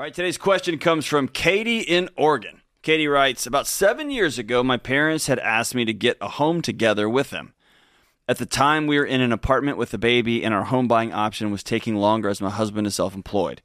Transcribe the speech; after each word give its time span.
All 0.00 0.04
right, 0.04 0.14
today's 0.14 0.38
question 0.38 0.78
comes 0.78 1.04
from 1.04 1.28
Katie 1.28 1.80
in 1.80 2.08
Oregon. 2.16 2.62
Katie 2.80 3.06
writes 3.06 3.46
About 3.46 3.66
seven 3.66 4.10
years 4.10 4.38
ago, 4.38 4.62
my 4.62 4.78
parents 4.78 5.26
had 5.26 5.38
asked 5.38 5.74
me 5.74 5.84
to 5.84 5.92
get 5.92 6.16
a 6.22 6.28
home 6.30 6.62
together 6.62 7.06
with 7.06 7.28
them. 7.28 7.52
At 8.26 8.38
the 8.38 8.46
time, 8.46 8.86
we 8.86 8.98
were 8.98 9.04
in 9.04 9.20
an 9.20 9.30
apartment 9.30 9.76
with 9.76 9.92
a 9.92 9.98
baby, 9.98 10.42
and 10.42 10.54
our 10.54 10.64
home 10.64 10.88
buying 10.88 11.12
option 11.12 11.50
was 11.50 11.62
taking 11.62 11.96
longer 11.96 12.30
as 12.30 12.40
my 12.40 12.48
husband 12.48 12.86
is 12.86 12.94
self 12.94 13.14
employed. 13.14 13.60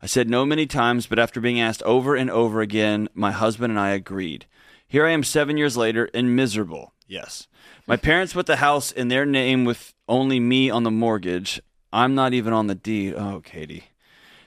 I 0.00 0.06
said 0.06 0.30
no 0.30 0.46
many 0.46 0.64
times, 0.64 1.08
but 1.08 1.18
after 1.18 1.40
being 1.40 1.60
asked 1.60 1.82
over 1.82 2.14
and 2.14 2.30
over 2.30 2.60
again, 2.60 3.08
my 3.12 3.32
husband 3.32 3.72
and 3.72 3.80
I 3.80 3.90
agreed. 3.90 4.46
Here 4.86 5.04
I 5.04 5.10
am 5.10 5.24
seven 5.24 5.56
years 5.56 5.76
later 5.76 6.08
and 6.14 6.36
miserable. 6.36 6.92
Yes. 7.08 7.48
My 7.88 7.96
parents 7.96 8.34
put 8.34 8.46
the 8.46 8.58
house 8.58 8.92
in 8.92 9.08
their 9.08 9.26
name 9.26 9.64
with 9.64 9.92
only 10.08 10.38
me 10.38 10.70
on 10.70 10.84
the 10.84 10.92
mortgage. 10.92 11.60
I'm 11.92 12.14
not 12.14 12.32
even 12.32 12.52
on 12.52 12.68
the 12.68 12.76
deed. 12.76 13.14
Oh, 13.16 13.42
Katie. 13.44 13.89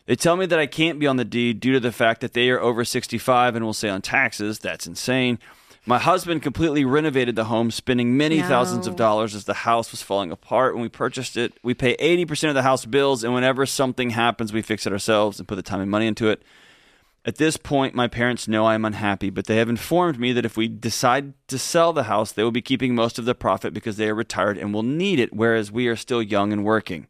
They 0.06 0.16
tell 0.16 0.36
me 0.36 0.46
that 0.48 0.60
I 0.60 0.66
can't 0.66 1.00
be 1.00 1.08
on 1.08 1.16
the 1.16 1.26
deed 1.26 1.60
due 1.60 1.72
to 1.74 1.80
the 1.80 1.92
fact 1.92 2.22
that 2.22 2.34
they 2.34 2.50
are 2.50 2.60
over 2.60 2.84
65 2.84 3.56
and 3.56 3.64
will 3.64 3.74
say 3.74 3.90
on 3.90 4.02
taxes. 4.02 4.60
That's 4.60 4.86
insane. 4.86 5.40
My 5.86 6.00
husband 6.00 6.42
completely 6.42 6.86
renovated 6.86 7.36
the 7.36 7.46
home, 7.46 7.70
spending 7.72 8.16
many 8.16 8.40
No. 8.40 8.48
thousands 8.48 8.88
of 8.88 8.96
dollars 8.96 9.36
as 9.36 9.44
the 9.46 9.54
house 9.54 9.92
was 9.92 10.02
falling 10.02 10.32
apart. 10.32 10.76
When 10.76 10.82
we 10.82 10.90
purchased 10.90 11.36
it, 11.36 11.54
we 11.62 11.74
pay 11.74 11.96
80% 11.98 12.50
of 12.50 12.56
the 12.56 12.64
house 12.64 12.86
bills, 12.86 13.24
and 13.24 13.34
whenever 13.34 13.66
something 13.66 14.12
happens, 14.12 14.54
we 14.54 14.62
fix 14.62 14.86
it 14.86 14.94
ourselves 14.94 15.40
and 15.40 15.48
put 15.48 15.56
the 15.56 15.62
time 15.62 15.82
and 15.82 15.92
money 15.92 16.08
into 16.08 16.30
it. 16.30 16.42
At 17.26 17.36
this 17.36 17.56
point, 17.56 17.96
my 17.96 18.08
parents 18.08 18.48
know 18.50 18.66
I 18.66 18.76
am 18.76 18.84
unhappy, 18.86 19.30
but 19.30 19.46
they 19.48 19.58
have 19.58 19.70
informed 19.70 20.20
me 20.20 20.34
that 20.34 20.46
if 20.46 20.58
we 20.58 20.68
decide 20.68 21.34
to 21.48 21.58
sell 21.58 21.94
the 21.94 22.04
house, 22.04 22.32
they 22.34 22.44
will 22.44 22.52
be 22.52 22.62
keeping 22.62 22.96
most 22.96 23.18
of 23.20 23.26
the 23.26 23.36
profit 23.36 23.74
because 23.74 23.96
they 23.98 24.10
are 24.10 24.16
retired 24.16 24.58
and 24.58 24.74
will 24.74 24.84
need 24.84 25.20
it, 25.20 25.34
whereas 25.34 25.72
we 25.72 25.88
are 25.88 25.96
still 25.96 26.22
young 26.22 26.52
and 26.52 26.66
working. 26.66 27.08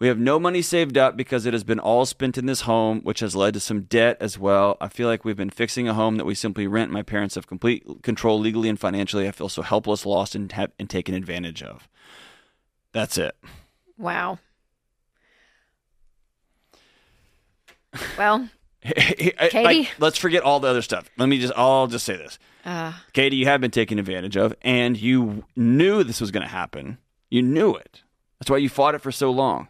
We 0.00 0.08
have 0.08 0.18
no 0.18 0.40
money 0.40 0.62
saved 0.62 0.96
up 0.96 1.14
because 1.14 1.44
it 1.44 1.52
has 1.52 1.62
been 1.62 1.78
all 1.78 2.06
spent 2.06 2.38
in 2.38 2.46
this 2.46 2.62
home, 2.62 3.00
which 3.02 3.20
has 3.20 3.36
led 3.36 3.52
to 3.54 3.60
some 3.60 3.82
debt 3.82 4.16
as 4.18 4.38
well. 4.38 4.78
I 4.80 4.88
feel 4.88 5.06
like 5.06 5.26
we've 5.26 5.36
been 5.36 5.50
fixing 5.50 5.86
a 5.88 5.94
home 5.94 6.16
that 6.16 6.24
we 6.24 6.34
simply 6.34 6.66
rent. 6.66 6.90
My 6.90 7.02
parents 7.02 7.34
have 7.34 7.46
complete 7.46 7.84
control 8.02 8.40
legally 8.40 8.70
and 8.70 8.80
financially. 8.80 9.28
I 9.28 9.30
feel 9.30 9.50
so 9.50 9.60
helpless, 9.60 10.06
lost, 10.06 10.34
and, 10.34 10.50
have, 10.52 10.72
and 10.78 10.88
taken 10.88 11.14
advantage 11.14 11.62
of. 11.62 11.86
That's 12.92 13.18
it. 13.18 13.36
Wow. 13.98 14.38
Well, 18.16 18.48
Katie, 18.82 19.32
Katie? 19.50 19.88
let's 19.98 20.16
forget 20.16 20.42
all 20.42 20.60
the 20.60 20.68
other 20.68 20.82
stuff. 20.82 21.10
Let 21.18 21.28
me 21.28 21.38
just, 21.40 21.52
I'll 21.56 21.86
just 21.88 22.06
say 22.06 22.16
this. 22.16 22.38
uh, 22.64 22.94
Katie, 23.12 23.36
you 23.36 23.46
have 23.46 23.60
been 23.60 23.70
taken 23.70 23.98
advantage 23.98 24.36
of, 24.36 24.54
and 24.62 24.96
you 24.98 25.44
knew 25.56 26.02
this 26.04 26.20
was 26.20 26.30
going 26.30 26.42
to 26.44 26.48
happen. 26.48 26.98
You 27.28 27.42
knew 27.42 27.74
it. 27.74 28.02
That's 28.38 28.50
why 28.50 28.56
you 28.56 28.68
fought 28.70 28.94
it 28.94 29.02
for 29.02 29.12
so 29.12 29.30
long, 29.30 29.68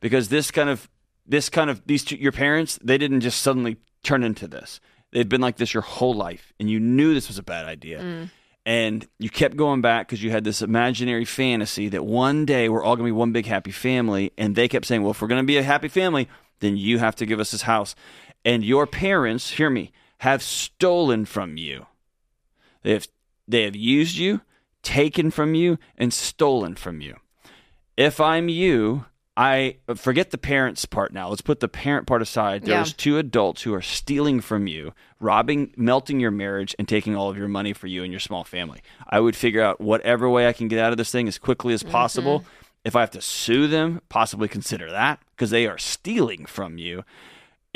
because 0.00 0.28
this 0.28 0.50
kind 0.50 0.68
of, 0.68 0.88
this 1.26 1.48
kind 1.48 1.70
of, 1.70 1.82
these 1.86 2.04
two, 2.04 2.16
your 2.16 2.32
parents, 2.32 2.78
they 2.82 2.98
didn't 2.98 3.20
just 3.20 3.42
suddenly 3.42 3.76
turn 4.02 4.22
into 4.22 4.46
this. 4.46 4.80
They'd 5.12 5.28
been 5.28 5.40
like 5.40 5.56
this 5.56 5.74
your 5.74 5.82
whole 5.82 6.14
life, 6.14 6.52
and 6.58 6.70
you 6.70 6.80
knew 6.80 7.14
this 7.14 7.28
was 7.28 7.38
a 7.38 7.42
bad 7.42 7.66
idea. 7.66 8.00
Mm. 8.00 8.30
And 8.66 9.06
you 9.20 9.30
kept 9.30 9.56
going 9.56 9.80
back 9.80 10.08
because 10.08 10.24
you 10.24 10.32
had 10.32 10.42
this 10.42 10.60
imaginary 10.60 11.24
fantasy 11.24 11.88
that 11.90 12.04
one 12.04 12.44
day 12.44 12.68
we're 12.68 12.82
all 12.82 12.96
going 12.96 13.06
to 13.06 13.12
be 13.14 13.18
one 13.18 13.30
big 13.30 13.46
happy 13.46 13.70
family. 13.70 14.32
And 14.36 14.56
they 14.56 14.66
kept 14.66 14.86
saying, 14.86 15.02
well, 15.02 15.12
if 15.12 15.22
we're 15.22 15.28
going 15.28 15.42
to 15.42 15.46
be 15.46 15.56
a 15.56 15.62
happy 15.62 15.86
family, 15.86 16.28
then 16.58 16.76
you 16.76 16.98
have 16.98 17.14
to 17.16 17.26
give 17.26 17.38
us 17.38 17.52
this 17.52 17.62
house. 17.62 17.94
And 18.44 18.64
your 18.64 18.88
parents, 18.88 19.52
hear 19.52 19.70
me, 19.70 19.92
have 20.18 20.42
stolen 20.42 21.26
from 21.26 21.56
you. 21.56 21.86
They 22.82 22.92
have 22.92 23.06
they 23.48 23.62
have 23.62 23.76
used 23.76 24.16
you, 24.16 24.40
taken 24.82 25.30
from 25.30 25.54
you, 25.54 25.78
and 25.96 26.12
stolen 26.12 26.74
from 26.74 27.00
you. 27.00 27.16
If 27.96 28.20
I'm 28.20 28.48
you, 28.48 29.04
I 29.36 29.76
forget 29.94 30.30
the 30.30 30.38
parents 30.38 30.86
part 30.86 31.12
now. 31.12 31.28
Let's 31.28 31.42
put 31.42 31.60
the 31.60 31.68
parent 31.68 32.06
part 32.06 32.22
aside. 32.22 32.66
Yeah. 32.66 32.76
There's 32.76 32.94
two 32.94 33.18
adults 33.18 33.62
who 33.62 33.74
are 33.74 33.82
stealing 33.82 34.40
from 34.40 34.66
you, 34.66 34.94
robbing, 35.20 35.74
melting 35.76 36.20
your 36.20 36.30
marriage, 36.30 36.74
and 36.78 36.88
taking 36.88 37.14
all 37.14 37.28
of 37.28 37.36
your 37.36 37.48
money 37.48 37.74
for 37.74 37.86
you 37.86 38.02
and 38.02 38.10
your 38.12 38.20
small 38.20 38.44
family. 38.44 38.80
I 39.10 39.20
would 39.20 39.36
figure 39.36 39.62
out 39.62 39.78
whatever 39.78 40.30
way 40.30 40.48
I 40.48 40.54
can 40.54 40.68
get 40.68 40.78
out 40.78 40.92
of 40.92 40.96
this 40.96 41.10
thing 41.10 41.28
as 41.28 41.36
quickly 41.36 41.74
as 41.74 41.82
possible. 41.82 42.40
Mm-hmm. 42.40 42.48
If 42.86 42.96
I 42.96 43.00
have 43.00 43.10
to 43.10 43.20
sue 43.20 43.66
them, 43.66 44.00
possibly 44.08 44.48
consider 44.48 44.90
that 44.90 45.20
because 45.32 45.50
they 45.50 45.66
are 45.66 45.76
stealing 45.76 46.46
from 46.46 46.78
you. 46.78 47.04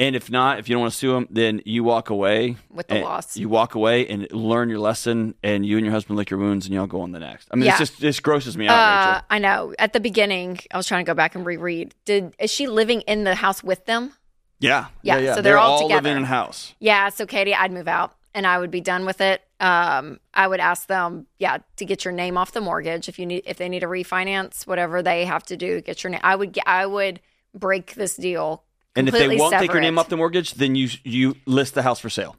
And 0.01 0.17
if 0.17 0.31
not, 0.31 0.59
if 0.59 0.69
you 0.69 0.75
don't 0.75 0.81
want 0.81 0.93
to 0.95 0.99
sue 0.99 1.13
them, 1.13 1.29
then 1.31 1.61
you 1.65 1.85
walk 1.85 2.09
away 2.11 2.57
With 2.71 2.89
the 2.89 3.01
loss. 3.01 3.37
You 3.37 3.49
walk 3.51 3.75
away 3.75 4.09
and 4.09 4.27
learn 4.33 4.69
your 4.71 4.79
lesson, 4.81 5.35
and 5.43 5.65
you 5.65 5.77
and 5.77 5.85
your 5.85 5.93
husband 5.93 6.17
lick 6.17 6.31
your 6.31 6.41
wounds, 6.41 6.65
and 6.67 6.75
y'all 6.75 6.87
go 6.87 7.03
on 7.03 7.13
the 7.13 7.21
next. 7.21 7.49
I 7.53 7.57
mean, 7.57 7.67
Yeah. 7.67 7.73
it's 7.73 7.79
just 7.91 8.01
this 8.01 8.19
grosses 8.19 8.57
me 8.57 8.67
out, 8.67 8.73
uh, 8.75 9.11
Rachel. 9.13 9.27
I 9.31 9.39
know. 9.39 9.75
At 9.79 9.93
the 9.93 10.01
beginning, 10.01 10.59
I 10.73 10.79
was 10.79 10.87
trying 10.89 11.05
to 11.05 11.09
go 11.09 11.15
back 11.15 11.35
and 11.35 11.45
reread. 11.45 11.95
Did 12.07 12.35
is 12.39 12.51
she 12.51 12.67
living 12.67 13.03
in 13.03 13.25
the 13.25 13.35
house 13.35 13.63
with 13.63 13.85
them? 13.85 14.15
Yeah, 14.59 14.87
Yeah, 15.03 15.19
yeah. 15.19 15.35
so 15.35 15.43
they're 15.43 15.59
all 15.59 15.83
living 15.87 15.97
together. 15.97 16.17
in 16.17 16.23
a 16.25 16.27
house. 16.27 16.75
Yeah. 16.81 17.09
So 17.11 17.25
Katie, 17.27 17.55
I'd 17.55 17.71
move 17.73 17.89
out 17.89 18.15
and 18.35 18.47
I 18.47 18.59
would 18.59 18.71
be 18.71 18.81
done 18.81 19.05
with 19.07 19.21
it. 19.21 19.43
Um, 19.59 20.19
I 20.35 20.47
would 20.47 20.61
ask 20.61 20.87
them, 20.87 21.27
yeah, 21.39 21.59
to 21.77 21.85
get 21.85 22.05
your 22.05 22.13
name 22.13 22.37
off 22.39 22.53
the 22.53 22.61
mortgage 22.63 23.09
if 23.09 23.19
you 23.19 23.27
need 23.27 23.43
if 23.47 23.57
they 23.59 23.69
need 23.69 23.83
a 23.83 23.87
refinance, 23.87 24.67
whatever 24.67 25.03
they 25.03 25.25
have 25.27 25.43
to 25.45 25.57
do, 25.57 25.81
get 25.83 26.03
your 26.03 26.11
name. 26.11 26.21
I 26.23 26.37
would 26.37 26.53
get, 26.53 26.65
I 26.67 26.87
would 26.87 27.21
break 27.55 27.95
this 27.95 28.17
deal. 28.17 28.65
And 28.97 29.09
if 29.09 29.15
they 29.15 29.37
won't 29.37 29.55
take 29.55 29.73
your 29.73 29.81
name 29.81 29.97
it. 29.97 30.01
off 30.01 30.09
the 30.09 30.17
mortgage, 30.17 30.55
then 30.55 30.75
you 30.75 30.89
you 31.05 31.37
list 31.47 31.75
the 31.75 31.83
house 31.83 32.01
for 32.01 32.11
sale. 32.11 32.37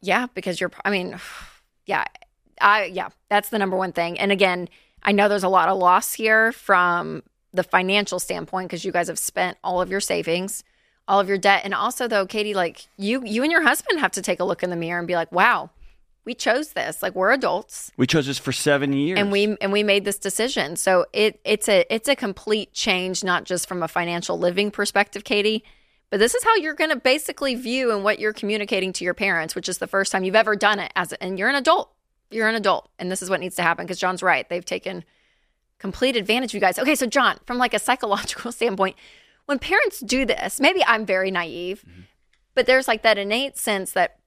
Yeah, 0.00 0.26
because 0.34 0.60
you're. 0.60 0.70
I 0.84 0.90
mean, 0.90 1.18
yeah, 1.86 2.04
I 2.60 2.84
yeah, 2.86 3.08
that's 3.28 3.50
the 3.50 3.58
number 3.58 3.76
one 3.76 3.92
thing. 3.92 4.18
And 4.18 4.32
again, 4.32 4.68
I 5.02 5.12
know 5.12 5.28
there's 5.28 5.44
a 5.44 5.48
lot 5.48 5.68
of 5.68 5.78
loss 5.78 6.14
here 6.14 6.52
from 6.52 7.22
the 7.52 7.62
financial 7.62 8.18
standpoint 8.18 8.68
because 8.68 8.84
you 8.84 8.92
guys 8.92 9.08
have 9.08 9.18
spent 9.18 9.58
all 9.62 9.80
of 9.80 9.90
your 9.90 10.00
savings, 10.00 10.64
all 11.06 11.20
of 11.20 11.28
your 11.28 11.38
debt, 11.38 11.62
and 11.64 11.72
also 11.72 12.08
though, 12.08 12.26
Katie, 12.26 12.54
like 12.54 12.86
you, 12.96 13.22
you 13.24 13.42
and 13.42 13.52
your 13.52 13.62
husband 13.62 14.00
have 14.00 14.12
to 14.12 14.22
take 14.22 14.40
a 14.40 14.44
look 14.44 14.62
in 14.62 14.70
the 14.70 14.76
mirror 14.76 14.98
and 14.98 15.06
be 15.06 15.14
like, 15.14 15.30
wow, 15.30 15.70
we 16.24 16.34
chose 16.34 16.72
this. 16.72 17.02
Like 17.02 17.14
we're 17.14 17.32
adults. 17.32 17.92
We 17.96 18.06
chose 18.06 18.26
this 18.26 18.38
for 18.38 18.52
seven 18.52 18.92
years, 18.92 19.18
And 19.18 19.30
we 19.30 19.56
and 19.60 19.72
we 19.72 19.82
made 19.82 20.04
this 20.04 20.18
decision. 20.18 20.76
So 20.76 21.06
it 21.12 21.40
it's 21.44 21.68
a 21.68 21.84
it's 21.94 22.08
a 22.08 22.16
complete 22.16 22.72
change, 22.72 23.22
not 23.22 23.44
just 23.44 23.68
from 23.68 23.82
a 23.82 23.88
financial 23.88 24.38
living 24.38 24.70
perspective, 24.70 25.22
Katie, 25.24 25.64
but 26.14 26.20
this 26.20 26.36
is 26.36 26.44
how 26.44 26.54
you're 26.54 26.74
going 26.74 26.90
to 26.90 26.96
basically 26.96 27.56
view 27.56 27.90
and 27.90 28.04
what 28.04 28.20
you're 28.20 28.32
communicating 28.32 28.92
to 28.92 29.04
your 29.04 29.14
parents, 29.14 29.56
which 29.56 29.68
is 29.68 29.78
the 29.78 29.88
first 29.88 30.12
time 30.12 30.22
you've 30.22 30.36
ever 30.36 30.54
done 30.54 30.78
it 30.78 30.92
as 30.94 31.12
and 31.14 31.40
you're 31.40 31.48
an 31.48 31.56
adult. 31.56 31.92
You're 32.30 32.46
an 32.46 32.54
adult, 32.54 32.88
and 33.00 33.10
this 33.10 33.20
is 33.20 33.28
what 33.28 33.40
needs 33.40 33.56
to 33.56 33.62
happen 33.62 33.84
because 33.84 33.98
John's 33.98 34.22
right. 34.22 34.48
They've 34.48 34.64
taken 34.64 35.02
complete 35.80 36.14
advantage 36.14 36.50
of 36.50 36.54
you 36.54 36.60
guys. 36.60 36.78
Okay, 36.78 36.94
so 36.94 37.06
John, 37.06 37.38
from 37.46 37.58
like 37.58 37.74
a 37.74 37.80
psychological 37.80 38.52
standpoint, 38.52 38.94
when 39.46 39.58
parents 39.58 39.98
do 39.98 40.24
this, 40.24 40.60
maybe 40.60 40.84
I'm 40.86 41.04
very 41.04 41.32
naive, 41.32 41.82
mm-hmm. 41.84 42.02
but 42.54 42.66
there's 42.66 42.86
like 42.86 43.02
that 43.02 43.18
innate 43.18 43.58
sense 43.58 43.90
that 43.94 44.20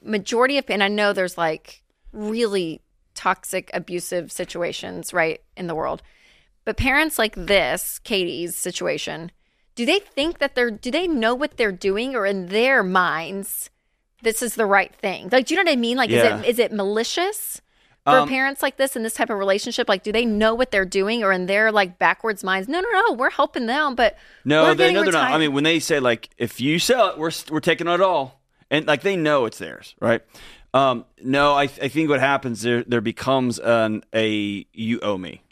majority 0.00 0.58
of 0.58 0.70
and 0.70 0.80
I 0.80 0.86
know 0.86 1.12
there's 1.12 1.36
like 1.36 1.82
really 2.12 2.82
toxic 3.16 3.68
abusive 3.74 4.30
situations 4.30 5.12
right 5.12 5.42
in 5.56 5.66
the 5.66 5.74
world. 5.74 6.04
But 6.64 6.76
parents 6.76 7.18
like 7.18 7.34
this, 7.34 7.98
Katie's 7.98 8.56
situation, 8.56 9.32
do 9.74 9.86
they 9.86 9.98
think 10.00 10.38
that 10.38 10.54
they're 10.54 10.70
do 10.70 10.90
they 10.90 11.06
know 11.08 11.34
what 11.34 11.56
they're 11.56 11.72
doing 11.72 12.14
or 12.14 12.26
in 12.26 12.46
their 12.48 12.82
minds 12.82 13.70
this 14.22 14.40
is 14.42 14.54
the 14.54 14.66
right 14.66 14.94
thing? 14.94 15.28
Like 15.32 15.46
do 15.46 15.54
you 15.54 15.62
know 15.62 15.68
what 15.68 15.72
I 15.72 15.80
mean? 15.80 15.96
Like 15.96 16.10
Yeah. 16.10 16.38
is 16.38 16.44
it 16.46 16.48
is 16.50 16.58
it 16.58 16.72
malicious? 16.72 17.60
For 18.04 18.18
Um, 18.18 18.28
parents 18.28 18.62
like 18.62 18.78
this 18.78 18.96
in 18.96 19.04
this 19.04 19.14
type 19.14 19.30
of 19.30 19.38
relationship, 19.38 19.88
like, 19.88 20.02
do 20.02 20.10
they 20.10 20.24
know 20.24 20.56
what 20.56 20.72
they're 20.72 20.84
doing, 20.84 21.22
or 21.22 21.30
in 21.30 21.46
their 21.46 21.70
like 21.70 22.00
backwards 22.00 22.42
minds? 22.42 22.66
No, 22.68 22.80
no, 22.80 22.90
no, 22.90 23.12
we're 23.12 23.30
helping 23.30 23.66
them, 23.66 23.94
but 23.94 24.18
No, 24.44 24.74
they 24.74 24.92
know 24.92 25.04
they're 25.04 25.12
not. 25.12 25.30
I 25.30 25.38
mean, 25.38 25.52
when 25.52 25.62
they 25.62 25.78
say 25.78 26.00
like, 26.00 26.28
if 26.36 26.60
you 26.60 26.80
sell 26.80 27.10
it, 27.10 27.16
we're 27.18 27.30
we're 27.48 27.60
taking 27.60 27.86
it 27.86 28.00
all, 28.00 28.40
and 28.72 28.88
like 28.88 29.02
they 29.02 29.14
know 29.14 29.44
it's 29.44 29.58
theirs, 29.58 29.94
right? 30.00 30.20
Um, 30.74 31.04
no, 31.22 31.52
I 31.54 31.62
I 31.62 31.86
think 31.86 32.08
what 32.10 32.18
happens 32.18 32.62
there 32.62 32.82
there 32.82 33.00
becomes 33.00 33.60
an 33.60 34.02
a 34.12 34.66
you 34.72 34.98
owe 35.00 35.16
me, 35.16 35.44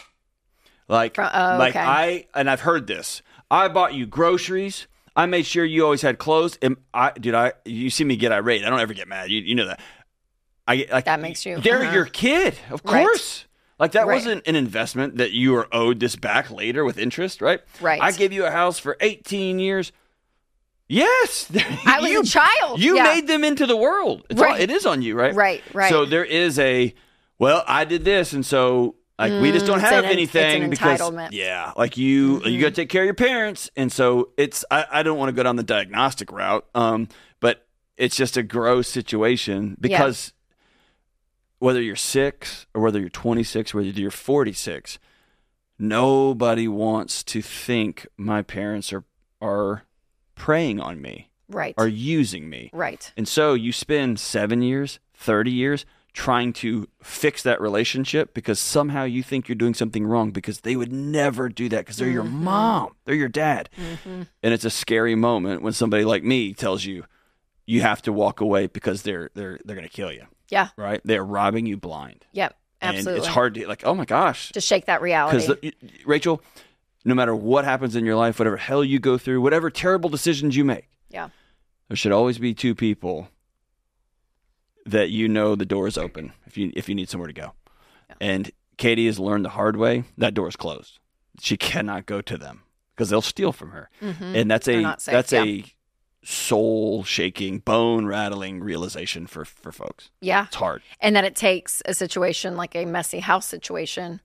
like 0.88 1.14
Fro- 1.14 1.30
oh, 1.32 1.56
like 1.56 1.76
okay. 1.76 1.84
I 1.86 2.26
and 2.34 2.50
I've 2.50 2.62
heard 2.62 2.88
this. 2.88 3.22
I 3.50 3.68
bought 3.68 3.94
you 3.94 4.06
groceries. 4.06 4.86
I 5.16 5.26
made 5.26 5.44
sure 5.44 5.64
you 5.64 5.84
always 5.84 6.02
had 6.02 6.18
clothes. 6.18 6.56
And 6.62 6.76
I 6.94 7.10
dude, 7.12 7.34
I 7.34 7.52
you 7.64 7.90
see 7.90 8.04
me 8.04 8.16
get 8.16 8.32
irate. 8.32 8.64
I 8.64 8.70
don't 8.70 8.80
ever 8.80 8.94
get 8.94 9.08
mad. 9.08 9.30
You 9.30 9.40
you 9.40 9.54
know 9.54 9.66
that. 9.66 9.80
I 10.68 10.76
get- 10.76 10.90
like 10.90 11.04
That 11.06 11.20
makes 11.20 11.44
you- 11.44 11.58
They're 11.60 11.82
uh-huh. 11.82 11.92
your 11.94 12.04
kid, 12.06 12.54
of 12.70 12.80
Right. 12.84 13.04
course. 13.04 13.46
Like 13.80 13.92
that 13.92 14.06
Right. 14.06 14.14
wasn't 14.14 14.46
an 14.46 14.54
investment 14.56 15.16
that 15.16 15.32
you 15.32 15.56
are 15.56 15.66
owed 15.74 15.98
this 15.98 16.14
back 16.14 16.50
later 16.50 16.84
with 16.84 16.96
interest, 16.98 17.40
right? 17.40 17.60
Right. 17.80 18.00
I 18.00 18.12
gave 18.12 18.32
you 18.32 18.44
a 18.44 18.50
house 18.52 18.78
for 18.78 18.96
18 19.00 19.58
years. 19.58 19.90
Yes. 20.88 21.50
I 21.86 21.98
was 22.00 22.10
You- 22.10 22.20
a 22.20 22.24
child. 22.24 22.80
You 22.80 22.96
Yeah. 22.96 23.04
made 23.04 23.26
them 23.26 23.42
into 23.42 23.66
the 23.66 23.76
world. 23.76 24.24
It's 24.30 24.40
all- 24.40 24.46
Right. 24.46 24.60
it 24.60 24.70
is 24.70 24.86
on 24.86 25.02
you, 25.02 25.14
right? 25.16 25.34
Right, 25.34 25.62
right. 25.72 25.88
So 25.90 26.04
there 26.04 26.24
is 26.24 26.58
a, 26.58 26.94
well, 27.38 27.64
I 27.66 27.84
did 27.84 28.04
this. 28.04 28.32
And 28.32 28.44
so 28.44 28.96
like 29.20 29.40
we 29.42 29.52
just 29.52 29.66
don't 29.66 29.78
Mm, 29.78 29.82
have 29.90 30.04
an- 30.04 30.10
anything 30.10 30.62
an 30.64 30.70
because 30.70 31.00
entitlement. 31.00 31.26
Mm-hmm. 31.26 31.34
yeah, 31.34 31.72
like 31.76 31.96
you, 31.96 32.42
you 32.44 32.60
got 32.60 32.68
to 32.68 32.72
take 32.72 32.88
care 32.88 33.02
of 33.02 33.06
your 33.06 33.14
parents. 33.14 33.70
And 33.76 33.92
so 33.92 34.30
it's, 34.36 34.64
I, 34.70 34.86
I 34.90 35.02
don't 35.02 35.18
want 35.18 35.28
to 35.28 35.32
go 35.32 35.42
down 35.42 35.56
the 35.56 35.62
diagnostic 35.62 36.32
route. 36.32 36.66
Um, 36.74 37.08
but 37.40 37.66
it's 37.96 38.16
just 38.16 38.36
a 38.36 38.42
gross 38.42 38.88
situation 38.88 39.76
because 39.80 40.32
whether 41.58 41.80
you're 41.82 41.96
six 41.96 42.66
or 42.74 42.80
whether 42.82 42.98
you're 42.98 43.08
26, 43.10 43.74
whether 43.74 43.86
you're 43.88 44.10
46, 44.10 44.98
nobody 45.78 46.68
wants 46.68 47.22
to 47.24 47.42
think 47.42 48.06
my 48.16 48.42
parents 48.42 48.92
are 48.92 49.04
are 49.40 49.84
preying 50.34 50.80
on 50.80 51.00
me. 51.00 51.28
Right. 51.48 51.74
are 51.76 51.88
using 51.88 52.48
me. 52.48 52.70
right. 52.72 53.12
And 53.16 53.26
so 53.26 53.54
you 53.54 53.72
spend 53.72 54.20
seven 54.20 54.62
years, 54.62 55.00
30 55.14 55.50
years 55.50 55.84
trying 56.12 56.52
to 56.52 56.88
fix 57.02 57.42
that 57.44 57.60
relationship 57.60 58.34
because 58.34 58.58
somehow 58.58 59.04
you 59.04 59.22
think 59.22 59.48
you're 59.48 59.54
doing 59.56 59.74
something 59.74 60.04
wrong 60.06 60.30
because 60.32 60.60
they 60.62 60.74
would 60.76 60.92
never 60.92 61.48
do 61.48 61.68
that 61.68 61.78
because 61.80 61.96
they're 61.98 62.08
your 62.08 62.24
Mm-hmm. 62.24 62.44
mom, 62.44 62.94
they're 63.04 63.14
your 63.14 63.28
dad. 63.28 63.68
And 64.06 64.26
it's 64.42 64.64
a 64.64 64.70
scary 64.70 65.14
moment 65.14 65.62
when 65.62 65.72
somebody 65.72 66.04
like 66.04 66.24
me 66.24 66.52
tells 66.54 66.84
you 66.84 67.04
you 67.66 67.82
have 67.82 68.02
to 68.02 68.12
walk 68.12 68.40
away 68.40 68.66
because 68.66 69.02
they're 69.02 69.30
they're 69.34 69.58
they're 69.64 69.76
going 69.76 69.86
to 69.88 69.92
kill 69.94 70.12
you, 70.12 70.26
Yeah. 70.50 70.68
right? 70.76 71.00
They're 71.04 71.24
robbing 71.24 71.66
you 71.66 71.76
blind. 71.76 72.26
Yep. 72.32 72.56
Absolutely. 72.82 73.12
And 73.12 73.18
it's 73.18 73.26
hard 73.28 73.54
to 73.54 73.68
like, 73.68 73.82
oh 73.84 73.94
my 73.94 74.04
gosh. 74.06 74.50
to 74.52 74.60
shake 74.60 74.86
that 74.86 75.02
reality. 75.02 75.46
Because 75.46 75.72
Rachel, 76.06 76.42
no 77.04 77.14
matter 77.14 77.36
what 77.36 77.64
happens 77.64 77.94
in 77.94 78.04
your 78.04 78.16
life, 78.16 78.38
whatever 78.38 78.56
hell 78.56 78.82
you 78.82 78.98
go 78.98 79.16
through, 79.18 79.40
whatever 79.42 79.70
terrible 79.70 80.08
decisions 80.10 80.56
you 80.56 80.64
make, 80.64 80.88
yeah. 81.10 81.28
there 81.88 81.96
should 81.96 82.10
always 82.12 82.38
be 82.38 82.52
two 82.54 82.74
people 82.74 83.28
that 84.86 85.10
you 85.10 85.28
know 85.28 85.54
the 85.54 85.66
door 85.66 85.86
is 85.86 85.98
open 85.98 86.32
if 86.46 86.56
you 86.56 86.72
if 86.74 86.88
you 86.88 86.94
need 86.94 87.08
somewhere 87.08 87.28
to 87.28 87.32
go. 87.32 87.52
And 88.20 88.50
Katie 88.76 89.06
has 89.06 89.18
learned 89.18 89.44
the 89.44 89.50
hard 89.50 89.76
way 89.76 90.04
that 90.18 90.34
door 90.34 90.48
is 90.48 90.56
closed. 90.56 90.98
She 91.40 91.56
cannot 91.56 92.06
go 92.06 92.20
to 92.20 92.36
them 92.36 92.62
because 92.94 93.10
they'll 93.10 93.22
steal 93.22 93.52
from 93.52 93.70
her, 93.70 93.88
and 94.00 94.50
that's 94.50 94.66
Mm-hmm. 94.66 94.86
A 94.86 95.12
that's 95.12 95.32
yeah. 95.32 95.42
a 95.44 95.64
soul 96.22 97.02
shaking, 97.04 97.60
bone 97.60 98.04
rattling 98.06 98.60
realization 98.60 99.26
for 99.26 99.44
for 99.44 99.72
folks. 99.72 100.10
Yeah. 100.20 100.46
It's 100.46 100.56
hard. 100.56 100.82
And 101.00 101.16
that 101.16 101.24
it 101.24 101.34
takes 101.34 101.82
a 101.86 101.94
situation 101.94 102.56
like 102.56 102.74
a 102.76 102.84
messy 102.84 103.20
house 103.20 103.46
situation 103.46 104.20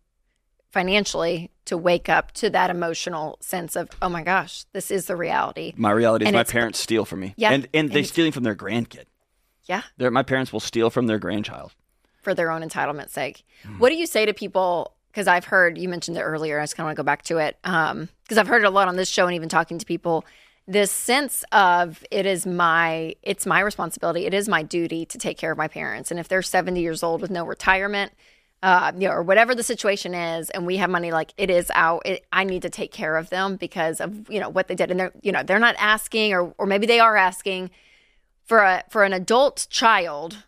financially 0.71 1.51
to 1.65 1.77
wake 1.77 2.09
up 2.09 2.33
to 2.33 2.49
that 2.49 2.69
emotional 2.69 3.37
sense 3.39 3.77
of, 3.77 3.89
oh 4.01 4.09
my 4.09 4.23
gosh, 4.23 4.65
this 4.73 4.91
is 4.91 5.05
the 5.05 5.15
reality. 5.15 5.73
My 5.77 5.91
reality 5.91 6.25
is 6.25 6.27
And 6.27 6.35
my 6.35 6.43
parents 6.43 6.79
steal 6.79 7.05
from 7.05 7.21
me, 7.21 7.33
Yeah, 7.37 7.51
and 7.51 7.63
and 7.73 7.85
and 7.85 7.91
they're 7.93 8.03
stealing 8.03 8.33
from 8.33 8.43
their 8.43 8.55
grandkid. 8.55 9.05
Yeah. 9.65 9.83
They're, 9.97 10.11
my 10.11 10.23
parents 10.23 10.53
will 10.53 10.59
steal 10.59 10.89
from 10.89 11.07
their 11.07 11.19
grandchild. 11.19 11.73
for 12.21 12.33
their 12.33 12.51
own 12.51 12.61
entitlement's 12.61 13.13
sake. 13.13 13.43
Hmm. 13.63 13.77
What 13.77 13.89
do 13.89 13.95
you 13.95 14.07
say 14.07 14.25
to 14.25 14.33
people? 14.33 14.93
Because 15.11 15.27
I've 15.27 15.45
heard 15.45 15.77
you 15.77 15.87
mentioned 15.87 16.17
it 16.17 16.21
earlier. 16.21 16.59
I 16.59 16.63
just 16.63 16.75
kind 16.75 16.85
of 16.85 16.87
want 16.87 16.97
to 16.97 17.03
go 17.03 17.05
back 17.05 17.21
to 17.23 17.37
it 17.37 17.57
because 17.61 18.37
I've 18.37 18.47
heard 18.47 18.63
it 18.63 18.65
a 18.65 18.69
lot 18.69 18.87
on 18.87 18.95
this 18.95 19.07
show 19.07 19.25
and 19.27 19.35
even 19.35 19.47
talking 19.47 19.77
to 19.77 19.85
people. 19.85 20.25
This 20.67 20.91
sense 20.91 21.45
of 21.51 22.03
it 22.09 22.25
is 22.25 22.45
my 22.47 23.15
it's 23.21 23.45
my 23.45 23.59
responsibility. 23.59 24.25
It 24.25 24.33
is 24.33 24.49
my 24.49 24.63
duty 24.63 25.05
to 25.05 25.17
take 25.17 25.37
care 25.37 25.51
of 25.51 25.57
my 25.57 25.67
parents. 25.67 26.09
And 26.11 26.19
if 26.19 26.27
they're 26.27 26.41
seventy 26.41 26.81
years 26.81 27.03
old 27.03 27.21
with 27.21 27.29
no 27.31 27.45
retirement, 27.45 28.11
uh, 28.63 28.91
you 28.97 29.07
know, 29.07 29.13
or 29.13 29.21
whatever 29.21 29.53
the 29.53 29.61
situation 29.63 30.15
is, 30.15 30.49
and 30.49 30.65
we 30.65 30.77
have 30.77 30.89
money, 30.89 31.11
like 31.11 31.33
it 31.37 31.51
is 31.51 31.71
out. 31.75 32.01
It, 32.05 32.25
I 32.33 32.43
need 32.43 32.63
to 32.63 32.69
take 32.69 32.91
care 32.91 33.15
of 33.15 33.29
them 33.29 33.55
because 33.57 34.01
of 34.01 34.27
you 34.29 34.39
know 34.39 34.49
what 34.49 34.67
they 34.67 34.75
did, 34.75 34.89
and 34.89 34.99
they're 34.99 35.13
you 35.21 35.31
know 35.31 35.43
they're 35.43 35.59
not 35.59 35.75
asking, 35.77 36.33
or 36.33 36.53
or 36.57 36.65
maybe 36.65 36.87
they 36.87 36.99
are 36.99 37.15
asking 37.15 37.69
for 38.45 38.59
a 38.59 38.83
for 38.89 39.03
an 39.03 39.13
adult 39.13 39.67
child 39.69 40.43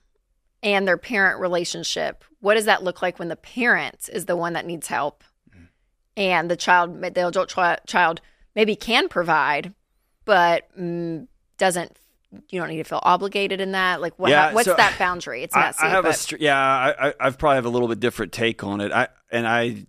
and 0.64 0.88
their 0.88 0.98
parent 0.98 1.40
relationship 1.40 2.24
what 2.40 2.54
does 2.56 2.66
that 2.66 2.84
look 2.84 3.02
like 3.02 3.20
when 3.20 3.28
the 3.28 3.36
parent 3.36 4.10
is 4.14 4.26
the 4.26 4.36
one 4.36 4.54
that 4.54 4.66
needs 4.66 4.88
help 4.88 5.24
and 6.16 6.50
the 6.50 6.56
child 6.56 7.02
the 7.02 7.28
adult 7.28 7.50
chi- 7.52 7.80
child 7.88 8.22
maybe 8.56 8.76
can 8.76 9.08
provide 9.08 9.74
but 10.26 10.68
mm, 10.80 11.28
doesn't 11.58 11.98
you 12.50 12.60
don't 12.60 12.70
need 12.70 12.78
to 12.78 12.84
feel 12.84 13.00
obligated 13.04 13.62
in 13.62 13.72
that 13.72 14.02
like 14.02 14.18
what, 14.20 14.30
Yeah, 14.30 14.54
what's 14.54 14.66
so- 14.66 14.76
that 14.76 14.98
boundary 15.00 15.44
it's 15.44 15.56
I, 15.56 15.62
messy 15.62 15.84
I 15.86 15.90
have 15.90 16.06
a 16.06 16.14
str- 16.14 16.36
yeah. 16.40 16.58
I, 16.60 17.08
I 17.10 17.14
I've 17.20 17.38
probably 17.38 17.56
have 17.56 17.66
a 17.66 17.70
little 17.70 17.88
bit 17.88 18.00
different 18.00 18.34
take 18.34 18.64
on 18.64 18.82
it. 18.82 18.92
I 18.92 19.08
and 19.32 19.48
I 19.48 19.86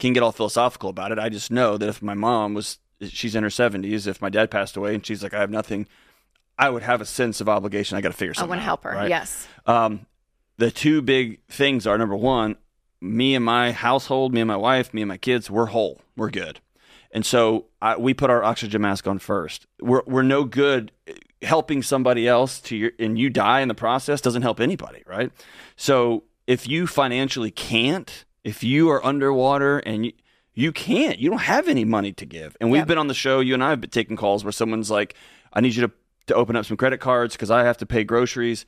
can 0.00 0.12
get 0.12 0.24
all 0.24 0.32
philosophical 0.32 0.90
about 0.90 1.12
it. 1.12 1.18
I 1.20 1.28
just 1.28 1.52
know 1.52 1.76
that 1.78 1.88
if 1.88 2.02
my 2.02 2.14
mom 2.14 2.54
was 2.54 2.78
she's 3.08 3.36
in 3.36 3.44
her 3.44 3.50
seventies, 3.50 4.08
if 4.08 4.20
my 4.20 4.28
dad 4.28 4.50
passed 4.50 4.76
away 4.76 4.94
and 4.96 5.06
she's 5.06 5.22
like 5.22 5.34
I 5.34 5.38
have 5.40 5.50
nothing, 5.50 5.86
I 6.58 6.68
would 6.70 6.82
have 6.82 7.00
a 7.00 7.06
sense 7.06 7.40
of 7.40 7.48
obligation. 7.48 7.96
I 7.96 8.00
got 8.00 8.10
to 8.12 8.16
figure 8.16 8.34
something. 8.34 8.44
Out. 8.44 8.48
i 8.48 8.56
want 8.56 8.60
to 8.60 8.64
help 8.64 8.84
her 8.84 8.90
right? 8.92 9.08
yes 9.08 9.46
Um, 9.66 10.06
the 10.58 10.70
two 10.70 11.02
big 11.02 11.40
things 11.48 11.86
are 11.86 11.96
number 11.98 12.16
one, 12.16 12.56
me 13.00 13.34
and 13.34 13.44
my 13.44 13.72
household, 13.72 14.32
me 14.32 14.40
and 14.40 14.48
my 14.48 14.56
wife, 14.56 14.92
me 14.94 15.02
and 15.02 15.08
my 15.08 15.16
kids, 15.16 15.50
we're 15.50 15.66
whole, 15.66 16.00
we're 16.16 16.30
good, 16.30 16.60
and 17.10 17.24
so 17.26 17.66
I, 17.80 17.96
we 17.96 18.14
put 18.14 18.30
our 18.30 18.44
oxygen 18.44 18.82
mask 18.82 19.06
on 19.08 19.18
first. 19.18 19.66
We're 19.80 20.02
we're 20.06 20.22
no 20.22 20.44
good 20.44 20.92
helping 21.42 21.82
somebody 21.82 22.28
else 22.28 22.60
to 22.60 22.76
your 22.76 22.92
and 22.98 23.18
you 23.18 23.28
die 23.30 23.60
in 23.60 23.68
the 23.68 23.74
process 23.74 24.20
doesn't 24.20 24.42
help 24.42 24.60
anybody, 24.60 25.02
right? 25.06 25.32
So 25.76 26.24
if 26.46 26.68
you 26.68 26.86
financially 26.86 27.50
can't, 27.50 28.24
if 28.44 28.62
you 28.62 28.90
are 28.90 29.04
underwater 29.04 29.78
and 29.78 30.06
you 30.06 30.12
you 30.54 30.70
can't, 30.70 31.18
you 31.18 31.30
don't 31.30 31.40
have 31.40 31.66
any 31.66 31.84
money 31.84 32.12
to 32.12 32.26
give. 32.26 32.56
And 32.60 32.70
we've 32.70 32.80
Yep. 32.80 32.88
been 32.88 32.98
on 32.98 33.06
the 33.08 33.14
show, 33.14 33.40
you 33.40 33.54
and 33.54 33.64
I 33.64 33.70
have 33.70 33.80
been 33.80 33.88
taking 33.90 34.16
calls 34.16 34.44
where 34.44 34.52
someone's 34.52 34.90
like, 34.90 35.14
I 35.52 35.60
need 35.62 35.74
you 35.74 35.80
to 35.86 35.92
to 36.26 36.34
open 36.34 36.56
up 36.56 36.64
some 36.64 36.76
credit 36.76 36.98
cards 36.98 37.34
because 37.34 37.50
I 37.50 37.64
have 37.64 37.78
to 37.78 37.86
pay 37.86 38.04
groceries. 38.04 38.66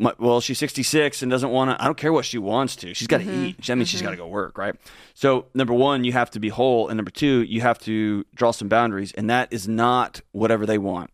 My, 0.00 0.14
well, 0.18 0.40
she's 0.40 0.58
66 0.58 1.22
and 1.22 1.30
doesn't 1.30 1.50
want 1.50 1.70
to. 1.70 1.82
I 1.82 1.86
don't 1.86 1.96
care 1.96 2.12
what 2.12 2.24
she 2.24 2.38
wants 2.38 2.76
to. 2.76 2.94
She's 2.94 3.08
got 3.08 3.18
to 3.18 3.24
mm-hmm. 3.24 3.44
eat. 3.46 3.66
That 3.66 3.76
means 3.76 3.88
she's 3.88 4.00
mm-hmm. 4.00 4.06
got 4.06 4.10
to 4.12 4.16
go 4.16 4.28
work, 4.28 4.56
right? 4.56 4.76
So, 5.14 5.46
number 5.54 5.74
one, 5.74 6.04
you 6.04 6.12
have 6.12 6.30
to 6.32 6.40
be 6.40 6.50
whole, 6.50 6.88
and 6.88 6.96
number 6.96 7.10
two, 7.10 7.42
you 7.42 7.62
have 7.62 7.78
to 7.80 8.24
draw 8.32 8.52
some 8.52 8.68
boundaries, 8.68 9.12
and 9.12 9.28
that 9.28 9.52
is 9.52 9.66
not 9.66 10.20
whatever 10.30 10.66
they 10.66 10.78
want. 10.78 11.10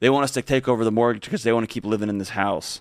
They 0.00 0.08
want 0.08 0.24
us 0.24 0.30
to 0.32 0.42
take 0.42 0.68
over 0.68 0.84
the 0.84 0.92
mortgage 0.92 1.24
because 1.24 1.42
they 1.42 1.52
want 1.52 1.68
to 1.68 1.72
keep 1.72 1.84
living 1.84 2.08
in 2.08 2.18
this 2.18 2.30
house. 2.30 2.80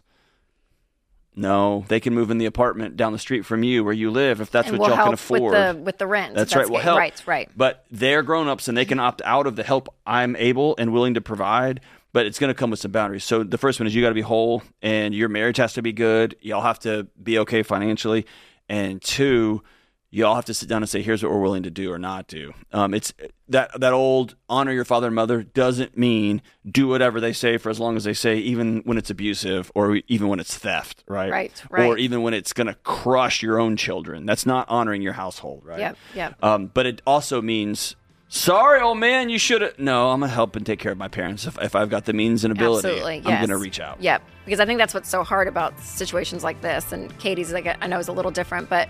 No, 1.38 1.86
they 1.88 2.00
can 2.00 2.16
move 2.16 2.31
in 2.31 2.39
the 2.39 2.48
apartment 2.48 2.98
down 2.98 3.13
the 3.13 3.19
street 3.19 3.45
from 3.45 3.62
you 3.62 3.84
where 3.84 3.94
you 3.94 4.10
live 4.10 4.42
if 4.42 4.50
that's 4.50 4.69
and 4.69 4.80
what 4.80 4.89
we'll 4.89 4.98
y'all 4.98 5.06
can 5.06 5.13
afford. 5.13 5.54
with 5.54 5.54
the 5.54 5.81
with 5.84 5.98
the 6.00 6.07
rent 6.07 6.34
That's, 6.34 6.51
if 6.51 6.57
right. 6.57 6.68
We'll 6.68 6.81
help. 6.81 6.98
right 6.98 7.24
right 7.28 7.48
But 7.56 7.86
they're 7.92 8.24
grown 8.24 8.48
ups 8.48 8.68
and 8.68 8.75
they 8.75 8.86
can 8.86 9.00
opt 9.00 9.22
out 9.24 9.45
of 9.45 9.56
the 9.56 9.62
help 9.62 9.88
I'm 10.04 10.36
able 10.36 10.75
and 10.80 10.92
willing 10.92 11.13
to 11.13 11.22
provide. 11.22 11.80
But 12.12 12.25
it's 12.25 12.39
going 12.39 12.48
to 12.48 12.56
come 12.56 12.72
with 12.72 12.80
some 12.80 12.92
boundaries. 12.92 13.24
So 13.24 13.44
the 13.44 13.60
first 13.60 13.80
one 13.80 13.86
is 13.86 13.94
you 13.94 14.01
got 14.01 14.10
to 14.10 14.16
be 14.16 14.22
whole, 14.22 14.63
and 14.81 15.13
your 15.13 15.30
marriage 15.30 15.57
has 15.57 15.74
to 15.74 15.84
be 15.84 15.94
good. 15.94 16.36
Y'all 16.42 16.63
have 16.63 16.80
to 16.80 17.06
be 17.22 17.38
okay 17.40 17.62
financially, 17.62 18.25
and 18.68 19.00
two, 19.00 19.62
y'all 20.09 20.36
have 20.36 20.45
to 20.45 20.54
sit 20.54 20.69
down 20.69 20.81
and 20.81 20.89
say, 20.89 21.01
"Here's 21.01 21.21
what 21.21 21.31
we're 21.31 21.42
willing 21.42 21.63
to 21.63 21.69
do 21.69 21.92
or 21.92 22.00
not 22.00 22.27
do." 22.27 22.54
Um, 22.71 22.94
it's 22.94 23.13
that 23.50 23.71
that 23.80 23.94
old 23.94 24.36
honor 24.50 24.71
your 24.71 24.86
father 24.86 25.07
and 25.07 25.15
mother 25.15 25.44
doesn't 25.44 25.98
mean 25.98 26.42
do 26.69 26.88
whatever 26.88 27.19
they 27.19 27.33
say 27.33 27.57
for 27.57 27.69
as 27.69 27.80
long 27.80 27.98
as 27.98 28.04
they 28.04 28.13
say, 28.13 28.38
even 28.38 28.81
when 28.86 28.98
it's 28.98 29.09
abusive 29.09 29.71
or 29.75 30.00
even 30.07 30.27
when 30.27 30.39
it's 30.39 30.57
theft, 30.57 31.04
right? 31.07 31.30
Right, 31.30 31.63
Or 31.88 31.98
even 31.98 32.21
when 32.24 32.33
it's 32.33 32.54
going 32.54 32.68
to 32.68 32.74
crush 32.83 33.42
your 33.42 33.59
own 33.59 33.77
children. 33.77 34.25
That's 34.25 34.45
not 34.45 34.68
honoring 34.69 35.01
your 35.01 35.13
household, 35.13 35.63
right? 35.65 35.80
Yep, 35.80 35.98
yep. 36.15 36.44
Um, 36.44 36.68
but 36.74 36.86
it 36.86 37.01
also 37.06 37.42
means, 37.42 37.95
sorry, 38.27 38.81
old 38.81 38.98
man, 38.98 39.30
you 39.30 39.40
should 39.40 39.61
have. 39.61 39.80
No, 39.80 40.09
I'm 40.09 40.19
gonna 40.19 40.31
help 40.31 40.56
and 40.56 40.66
take 40.66 40.80
care 40.80 40.92
of 40.92 40.97
my 40.97 41.07
parents 41.07 41.45
if, 41.45 41.57
if 41.61 41.76
I've 41.76 41.90
got 41.90 42.06
the 42.06 42.14
means 42.14 42.44
and 42.44 42.52
ability. 42.52 42.87
Absolutely, 42.87 43.21
I'm 43.26 43.42
gonna 43.42 43.57
reach 43.57 43.80
out. 43.80 44.02
Yep, 44.02 44.21
because 44.45 44.59
I 44.59 44.66
think 44.66 44.80
that's 44.80 44.94
what's 44.94 45.09
so 45.09 45.23
hard 45.23 45.47
about 45.47 45.80
situations 45.80 46.44
like 46.44 46.61
this. 46.61 46.92
And 46.92 47.18
Katie's 47.19 47.54
like 47.54 47.78
I 47.81 47.87
know 47.87 47.99
is 47.99 48.07
a 48.07 48.14
little 48.14 48.31
different, 48.31 48.69
but 48.69 48.90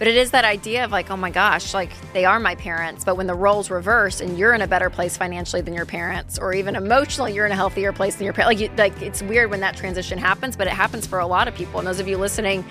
but 0.00 0.08
it 0.08 0.16
is 0.16 0.30
that 0.30 0.46
idea 0.46 0.82
of 0.82 0.90
like, 0.90 1.10
oh 1.10 1.16
my 1.18 1.28
gosh, 1.28 1.74
like 1.74 1.92
they 2.14 2.24
are 2.24 2.40
my 2.40 2.54
parents, 2.54 3.04
but 3.04 3.18
when 3.18 3.26
the 3.26 3.34
roles 3.34 3.70
reverse 3.70 4.22
and 4.22 4.38
you're 4.38 4.54
in 4.54 4.62
a 4.62 4.66
better 4.66 4.88
place 4.88 5.18
financially 5.18 5.60
than 5.60 5.74
your 5.74 5.84
parents, 5.84 6.38
or 6.38 6.54
even 6.54 6.74
emotionally, 6.74 7.34
you're 7.34 7.44
in 7.44 7.52
a 7.52 7.56
healthier 7.56 7.92
place 7.92 8.16
than 8.16 8.24
your 8.24 8.32
parents. 8.32 8.58
Like, 8.58 8.70
you, 8.70 8.76
like 8.78 9.02
it's 9.02 9.22
weird 9.22 9.50
when 9.50 9.60
that 9.60 9.76
transition 9.76 10.16
happens, 10.16 10.56
but 10.56 10.66
it 10.66 10.72
happens 10.72 11.06
for 11.06 11.18
a 11.18 11.26
lot 11.26 11.48
of 11.48 11.54
people. 11.54 11.80
And 11.80 11.86
those 11.86 12.00
of 12.00 12.08
you 12.08 12.16
listening. 12.16 12.64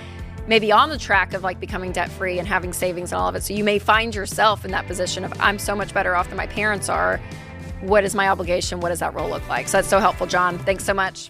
Maybe 0.47 0.71
on 0.71 0.89
the 0.89 0.97
track 0.97 1.35
of 1.35 1.43
like 1.43 1.59
becoming 1.59 1.91
debt 1.91 2.09
free 2.09 2.39
and 2.39 2.47
having 2.47 2.73
savings 2.73 3.11
and 3.11 3.21
all 3.21 3.29
of 3.29 3.35
it. 3.35 3.43
So 3.43 3.53
you 3.53 3.63
may 3.63 3.77
find 3.77 4.15
yourself 4.15 4.65
in 4.65 4.71
that 4.71 4.87
position 4.87 5.23
of, 5.23 5.31
I'm 5.39 5.59
so 5.59 5.75
much 5.75 5.93
better 5.93 6.15
off 6.15 6.29
than 6.29 6.37
my 6.37 6.47
parents 6.47 6.89
are. 6.89 7.21
What 7.81 8.03
is 8.03 8.15
my 8.15 8.29
obligation? 8.29 8.79
What 8.79 8.89
does 8.89 8.99
that 9.01 9.13
role 9.13 9.29
look 9.29 9.47
like? 9.47 9.67
So 9.67 9.77
that's 9.77 9.87
so 9.87 9.99
helpful, 9.99 10.25
John. 10.25 10.57
Thanks 10.57 10.83
so 10.83 10.95
much. 10.95 11.29